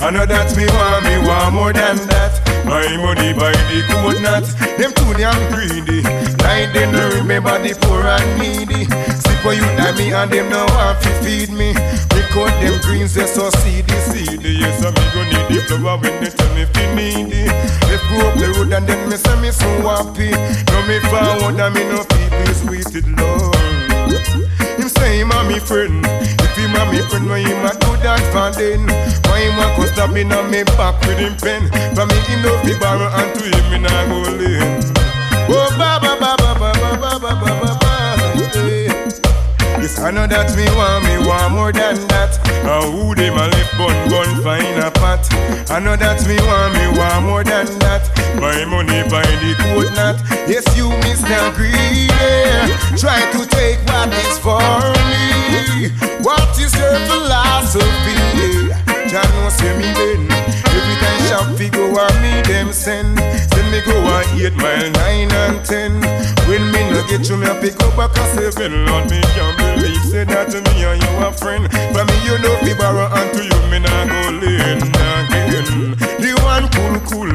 I 0.00 0.10
know 0.10 0.26
that 0.26 0.54
me 0.56 0.66
want 0.70 1.02
me 1.02 1.18
want 1.26 1.54
more 1.54 1.72
than 1.72 1.98
that. 2.06 2.38
My 2.64 2.86
money 2.96 3.34
by 3.34 3.50
the 3.50 3.82
coat 3.90 4.22
not. 4.22 4.46
Them 4.78 4.94
too 4.94 5.10
damn 5.18 5.34
greedy. 5.50 6.02
Like 6.46 6.70
them 6.70 6.92
no 6.94 7.10
remember 7.18 7.58
the 7.58 7.74
poor 7.82 8.06
and 8.06 8.30
needy. 8.38 8.86
Sleep 9.18 9.38
for 9.42 9.54
you 9.54 9.66
and 9.66 9.96
me 9.98 10.12
and 10.14 10.30
them 10.30 10.48
no 10.50 10.62
want 10.70 11.02
to 11.02 11.10
feed 11.26 11.50
me. 11.50 11.74
Record 12.14 12.54
them 12.62 12.78
greens 12.86 13.14
they 13.14 13.26
so 13.26 13.50
seedy 13.50 13.98
seedy. 14.14 14.62
Yes, 14.62 14.78
I 14.86 14.94
me 14.94 15.04
go 15.10 15.20
need 15.34 15.46
the 15.50 15.60
flower 15.66 15.98
when 15.98 16.14
they 16.22 16.30
tell 16.30 16.54
me 16.54 16.64
fi 16.70 16.94
needy. 16.94 17.50
Let's 17.90 18.06
go 18.06 18.22
up 18.22 18.38
the 18.38 18.54
road 18.54 18.72
and 18.72 18.86
then 18.86 19.02
me 19.10 19.16
say 19.18 19.34
me 19.42 19.50
so 19.50 19.66
happy. 19.82 20.30
No 20.70 20.78
me 20.86 21.02
forward 21.10 21.58
and 21.58 21.74
me 21.74 21.82
no 21.90 22.06
feel 22.06 22.30
this 22.46 22.62
sweeted 22.62 23.08
love. 23.18 23.83
Him 24.78 24.88
say 24.88 25.18
him 25.20 25.30
a 25.30 25.44
me 25.48 25.58
friend. 25.58 26.04
If 26.06 26.56
him 26.56 26.74
a 26.74 26.82
me 26.90 27.00
friend, 27.08 27.28
why 27.28 27.40
him 27.40 27.64
a 27.64 27.72
do 27.78 27.90
that 28.04 28.22
for 28.32 28.50
then? 28.58 28.86
Why 29.28 29.40
him 29.46 29.58
a 29.58 29.66
go 29.76 29.84
stop 29.86 30.10
me 30.12 30.22
on 30.24 30.50
me 30.50 30.64
back 30.76 31.00
with 31.06 31.18
him 31.18 31.34
pen? 31.36 31.68
For 31.94 32.06
me 32.06 32.18
him 32.28 32.42
no 32.42 32.52
fi 32.64 32.72
borrow 32.78 33.08
and 33.08 33.30
to 33.38 33.44
him 33.44 33.64
me 33.72 33.78
nah 33.78 34.04
go 34.08 34.18
lend. 34.38 34.84
Oh 35.48 35.68
ba 35.78 35.98
ba 36.02 36.16
ba 36.20 36.36
ba 36.36 36.50
ba 36.58 36.70
ba 36.74 36.90
ba 36.98 37.12
ba 37.18 37.32
ba 37.40 37.52
ba 37.60 37.70
ba. 37.80 37.92
yeah. 38.54 39.80
Yes, 39.80 39.98
I 40.00 40.10
know 40.10 40.26
that 40.26 40.48
me 40.56 40.66
want 40.76 41.04
me 41.04 41.14
want 41.28 41.52
more 41.54 41.72
than 41.72 41.96
that. 42.08 42.32
Uh, 42.64 42.90
who 42.90 43.14
they 43.14 43.28
my 43.28 43.46
left 43.46 43.76
bun 43.76 44.08
gun 44.08 44.42
find 44.42 44.78
a 44.82 44.90
pot. 44.90 45.20
I 45.70 45.78
know 45.80 45.96
that 45.96 46.26
me 46.26 46.36
want 46.48 46.72
me 46.72 46.98
want 46.98 47.26
more 47.26 47.44
than 47.44 47.66
that. 47.80 48.08
My 48.40 48.64
money 48.64 49.02
buy 49.10 49.22
the 49.44 49.52
coat 49.60 49.92
not. 49.94 50.16
Yes, 50.48 50.64
you 50.76 50.88
Mr. 51.04 51.52
Greedy. 51.54 52.08
Try 52.96 53.20
to 53.32 53.44
take 53.46 53.84
what 53.86 54.08
is 54.24 54.38
for 54.38 54.60
me. 55.12 55.92
What 56.24 56.58
is 56.58 56.72
your 56.74 56.96
philosophy? 57.04 58.93
Jah 59.08 59.22
know 59.36 59.48
say 59.48 59.72
me 59.78 59.88
then. 59.92 60.30
Every 60.72 60.96
time 61.00 61.20
shop 61.28 61.46
fi 61.56 61.68
go 61.68 61.84
a 61.94 62.06
me 62.22 62.42
them 62.42 62.72
send. 62.72 63.18
Send 63.52 63.68
me 63.70 63.80
go 63.84 63.94
a 63.94 64.24
eight 64.40 64.56
mile, 64.56 64.90
nine 65.02 65.32
and 65.32 65.64
ten. 65.64 65.92
When 66.48 66.64
me 66.72 66.80
no 66.90 67.04
get 67.08 67.28
you, 67.28 67.36
me 67.36 67.46
a 67.46 67.54
pick 67.54 67.80
up 67.80 67.96
back 67.96 68.16
a 68.16 68.24
seven. 68.34 68.86
Lord, 68.86 69.10
me 69.10 69.20
can't 69.34 69.56
believe 69.56 70.04
say 70.04 70.24
that 70.24 70.50
to 70.50 70.60
me 70.60 70.84
and 70.84 71.00
you 71.02 71.12
a 71.24 71.32
friend. 71.32 71.70
For 71.92 72.04
me 72.04 72.16
you 72.24 72.38
know 72.42 72.56
fi 72.62 72.72
borrow 72.74 73.08
and 73.12 73.30
to 73.34 73.42
you 73.44 73.60
me 73.70 73.78
nah 73.80 74.04
go 74.06 74.20
lend 74.40 74.82
again. 74.82 75.96
The 76.20 76.32
one 76.44 76.68
cool 76.72 76.96
cool, 77.08 77.32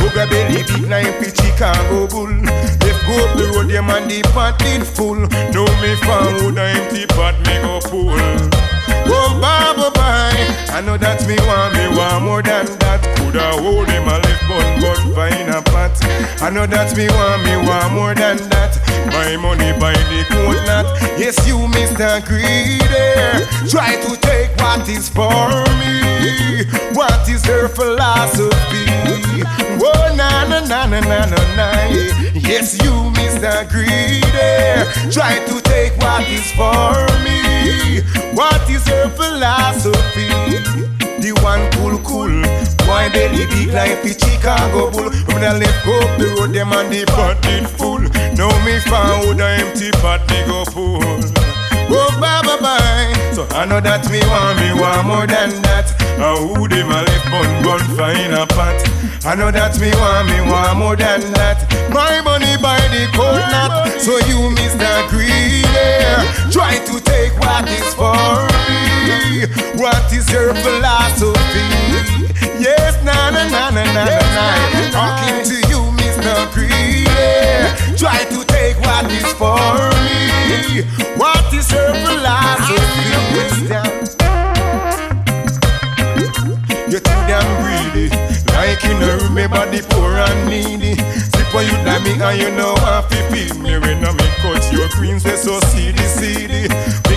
Boga 0.00 0.28
belly 0.28 0.62
big 0.64 0.88
nine 0.88 1.12
pitch 1.20 1.36
Chicago 1.40 2.06
bull. 2.08 2.32
Left 2.32 3.00
go 3.06 3.14
up 3.24 3.36
the 3.36 3.52
road, 3.54 3.68
them 3.68 3.90
and 3.90 4.10
the 4.10 4.22
pot 4.32 4.58
did 4.58 4.86
full. 4.86 5.20
Now 5.54 5.68
me 5.80 5.94
found 6.04 6.58
empty 6.58 7.06
pot 7.06 7.38
me 7.46 7.60
go 7.62 7.80
pull. 7.80 8.79
Oh, 9.12 9.38
bye 9.40 9.90
bye. 9.90 10.76
I 10.76 10.80
know 10.80 10.96
that 10.96 11.26
me 11.26 11.36
want 11.46 11.74
me 11.74 11.88
want 11.96 12.24
more 12.24 12.42
than 12.42 12.66
that. 12.78 13.19
Coulda 13.30 13.62
hold 13.62 13.88
him 13.88 14.08
a 14.08 14.18
left 14.18 14.48
bun 14.48 14.80
gun 14.80 15.14
find 15.14 15.50
a 15.50 15.62
pot. 15.62 15.94
I 16.42 16.50
know 16.50 16.66
that 16.66 16.96
me 16.96 17.06
want 17.14 17.44
me 17.46 17.54
want 17.62 17.94
more 17.94 18.14
than 18.14 18.38
that. 18.50 18.74
My 19.06 19.36
money 19.36 19.70
buy 19.78 19.94
the 20.10 20.26
coat 20.26 20.58
not. 20.66 20.86
Yes, 21.16 21.38
you 21.46 21.54
Mr. 21.70 22.18
Greedy. 22.26 23.46
Try 23.70 23.94
to 24.02 24.16
take 24.18 24.50
what 24.58 24.88
is 24.88 25.08
for 25.08 25.46
me. 25.78 26.66
What 26.92 27.28
is 27.28 27.44
her 27.46 27.68
philosophy? 27.68 28.90
Oh, 29.78 30.14
na 30.16 30.48
na 30.50 30.66
na 30.66 30.86
na 30.86 30.98
na 30.98 31.24
na 31.26 31.40
na. 31.54 31.70
Yes, 32.34 32.82
you, 32.82 32.90
Mr. 33.14 33.62
Greedy, 33.70 34.26
try 35.14 35.38
to 35.46 35.60
take 35.62 35.96
what 36.02 36.26
is 36.28 36.50
for 36.58 36.98
me. 37.22 38.02
What 38.34 38.68
is 38.68 38.86
your 38.88 39.08
philosophy? 39.10 40.99
The 41.20 41.36
one 41.44 41.68
cool, 41.76 42.00
cool. 42.00 42.32
Boy, 42.88 43.12
belly 43.12 43.44
big 43.52 43.76
like 43.76 44.00
the 44.00 44.16
Chicago 44.16 44.90
Bull. 44.90 45.12
When 45.28 45.44
I 45.44 45.52
left 45.52 45.84
go 45.84 45.92
up 46.00 46.16
the 46.16 46.32
road, 46.32 46.56
them 46.56 46.72
and 46.72 46.88
the 46.88 47.04
did 47.44 47.68
full. 47.68 48.00
Now 48.40 48.48
me 48.64 48.80
found 48.88 49.36
a 49.40 49.60
empty 49.60 49.92
pot, 50.00 50.24
me 50.32 50.40
go 50.48 50.64
full. 50.72 51.04
Oh, 51.92 52.08
bye, 52.16 52.40
bye, 52.40 52.56
bye. 52.56 53.12
So 53.36 53.44
I 53.52 53.66
know 53.68 53.80
that 53.84 54.08
me 54.08 54.24
want 54.32 54.64
me 54.64 54.72
want 54.80 55.06
more 55.06 55.26
than 55.26 55.60
that. 55.68 55.92
Uh, 56.16 56.40
who 56.40 56.64
them 56.68 56.88
a 56.88 57.04
left 57.04 57.26
bun 57.28 57.50
gun 57.68 57.80
find 58.00 58.32
a 58.32 58.46
pot. 58.48 58.80
I 59.28 59.36
know 59.36 59.50
that 59.52 59.76
me 59.76 59.92
want 60.00 60.24
me 60.24 60.40
want 60.48 60.78
more 60.78 60.96
than 60.96 61.20
that. 61.36 61.68
My 61.92 62.24
money 62.24 62.56
by 62.64 62.80
the 62.88 63.04
cold 63.12 63.44
knot. 63.52 63.92
So 64.00 64.16
you, 64.24 64.48
Mr. 64.56 64.88
Greedy, 65.12 65.68
try 66.48 66.80
to 66.80 66.96
take 67.04 67.36
what 67.44 67.68
is 67.68 67.92
for 67.92 68.16
me. 68.64 69.39
What 69.80 70.12
is 70.12 70.30
your 70.30 70.52
philosophy? 70.52 71.64
Yes, 72.60 73.02
na 73.02 73.30
na 73.30 73.48
na 73.48 73.70
na 73.70 73.84
na 73.88 74.04
na 74.04 74.18
na. 74.36 74.46
Talking 74.92 75.40
to 75.48 75.56
you, 75.72 75.80
Mr. 75.96 76.52
Greedy, 76.52 77.08
try 77.96 78.20
to 78.28 78.44
take 78.44 78.76
what 78.84 79.10
is 79.10 79.32
for 79.40 79.56
me. 80.04 80.84
What 81.16 81.48
is 81.54 81.72
your 81.72 81.96
philosophy? 82.04 83.08
You're 86.92 87.00
too 87.00 87.20
damn 87.24 87.48
greedy. 87.64 88.10
Like 88.52 88.84
you 88.84 88.92
know, 89.00 89.16
remember 89.24 89.64
the 89.72 89.80
poor 89.88 90.12
and 90.12 90.40
needy. 90.50 91.00
Sip 91.32 91.54
on 91.54 91.64
you 91.64 91.78
like 91.88 92.02
me 92.04 92.20
and 92.20 92.36
you 92.38 92.50
know 92.52 92.74
to 92.76 93.16
feed 93.32 93.56
me 93.56 93.78
when 93.78 94.04
I 94.04 94.12
me 94.12 94.28
cut 94.44 94.72
your 94.72 94.88
greens 94.90 95.22
they 95.22 95.36
so 95.36 95.58
seedy 95.72 96.04
seedy. 96.04 96.68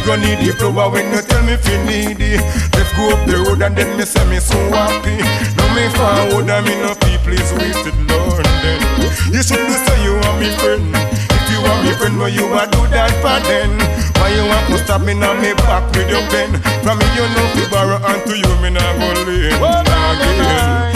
Gon' 0.06 0.20
need 0.20 0.44
the 0.44 0.52
flower 0.60 0.92
when 0.92 1.08
you 1.16 1.22
tell 1.24 1.42
me 1.48 1.54
if 1.56 1.64
you 1.64 1.80
need 1.88 2.20
it. 2.20 2.44
Let's 2.76 2.92
go 2.92 3.16
up 3.16 3.24
the 3.24 3.40
road 3.40 3.64
and 3.64 3.72
then 3.72 3.96
me 3.96 4.04
say 4.04 4.20
me 4.28 4.36
so 4.44 4.60
happy. 4.76 5.16
Now 5.56 5.72
me 5.72 5.88
forward 5.96 6.50
and 6.52 6.66
me 6.68 6.76
no 6.84 6.92
people 7.08 7.32
is 7.32 7.48
wasted 7.56 7.96
London. 8.12 8.84
You 9.32 9.40
should 9.40 9.64
know 9.64 9.80
say 9.80 9.98
you 10.04 10.20
are 10.20 10.36
me 10.44 10.52
friend. 10.60 10.92
If 10.92 11.44
you 11.56 11.60
are 11.64 11.80
me 11.88 11.96
friend, 11.96 12.20
why 12.20 12.36
you 12.36 12.52
a 12.52 12.68
do 12.68 12.84
that 12.92 13.16
for 13.24 13.40
then? 13.48 13.80
Why 14.20 14.36
you 14.36 14.44
want 14.44 14.68
to 14.76 14.78
stop 14.84 15.02
me 15.08 15.16
now 15.16 15.40
me 15.40 15.56
back 15.64 15.88
with 15.96 16.12
your 16.12 16.24
pen? 16.28 16.52
From 16.84 17.00
me 17.00 17.08
you 17.16 17.24
know 17.24 17.48
fi 17.56 17.64
borrow 17.72 18.00
and 18.04 18.22
to 18.28 18.34
you 18.36 18.54
me 18.60 18.76
nah 18.76 18.84
go 19.00 19.08
lend 19.08 19.64
again. 19.64 20.93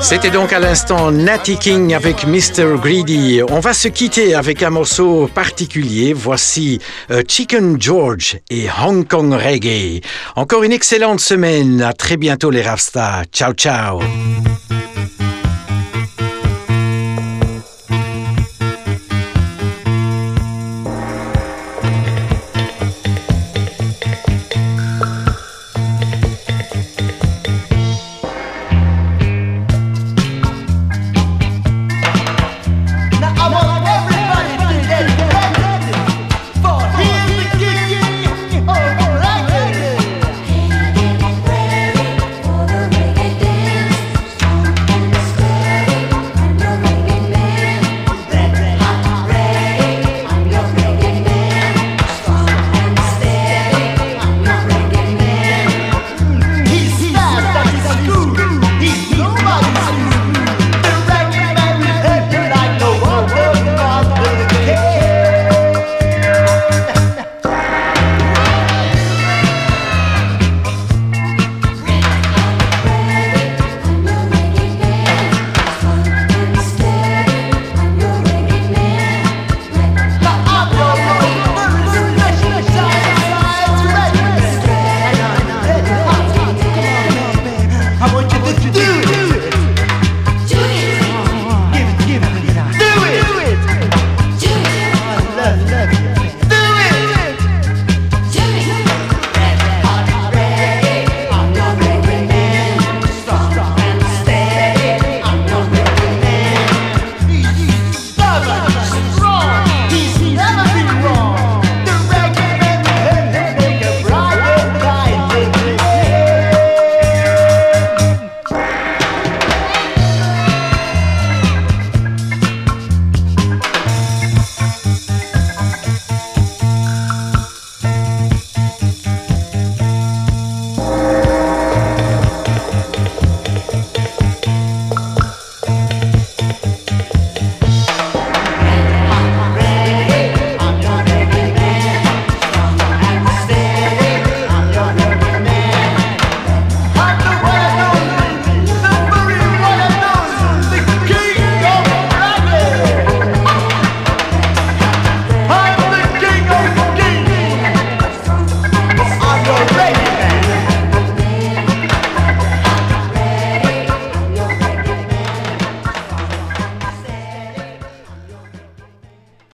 C'était 0.00 0.30
donc 0.30 0.52
à 0.52 0.58
l'instant 0.58 1.10
Natty 1.10 1.56
King 1.56 1.94
avec 1.94 2.26
Mr. 2.26 2.78
Greedy. 2.80 3.40
On 3.48 3.60
va 3.60 3.72
se 3.72 3.88
quitter 3.88 4.34
avec 4.34 4.62
un 4.62 4.70
morceau 4.70 5.28
particulier. 5.34 6.12
Voici 6.12 6.78
euh, 7.10 7.22
Chicken 7.26 7.80
George 7.80 8.38
et 8.50 8.66
Hong 8.82 9.06
Kong 9.06 9.32
Reggae. 9.32 10.02
Encore 10.36 10.62
une 10.62 10.72
excellente 10.72 11.20
semaine. 11.20 11.80
À 11.82 11.94
très 11.94 12.16
bientôt 12.16 12.50
les 12.50 12.62
Rasta. 12.62 13.22
Ciao 13.32 13.54
ciao. 13.54 14.00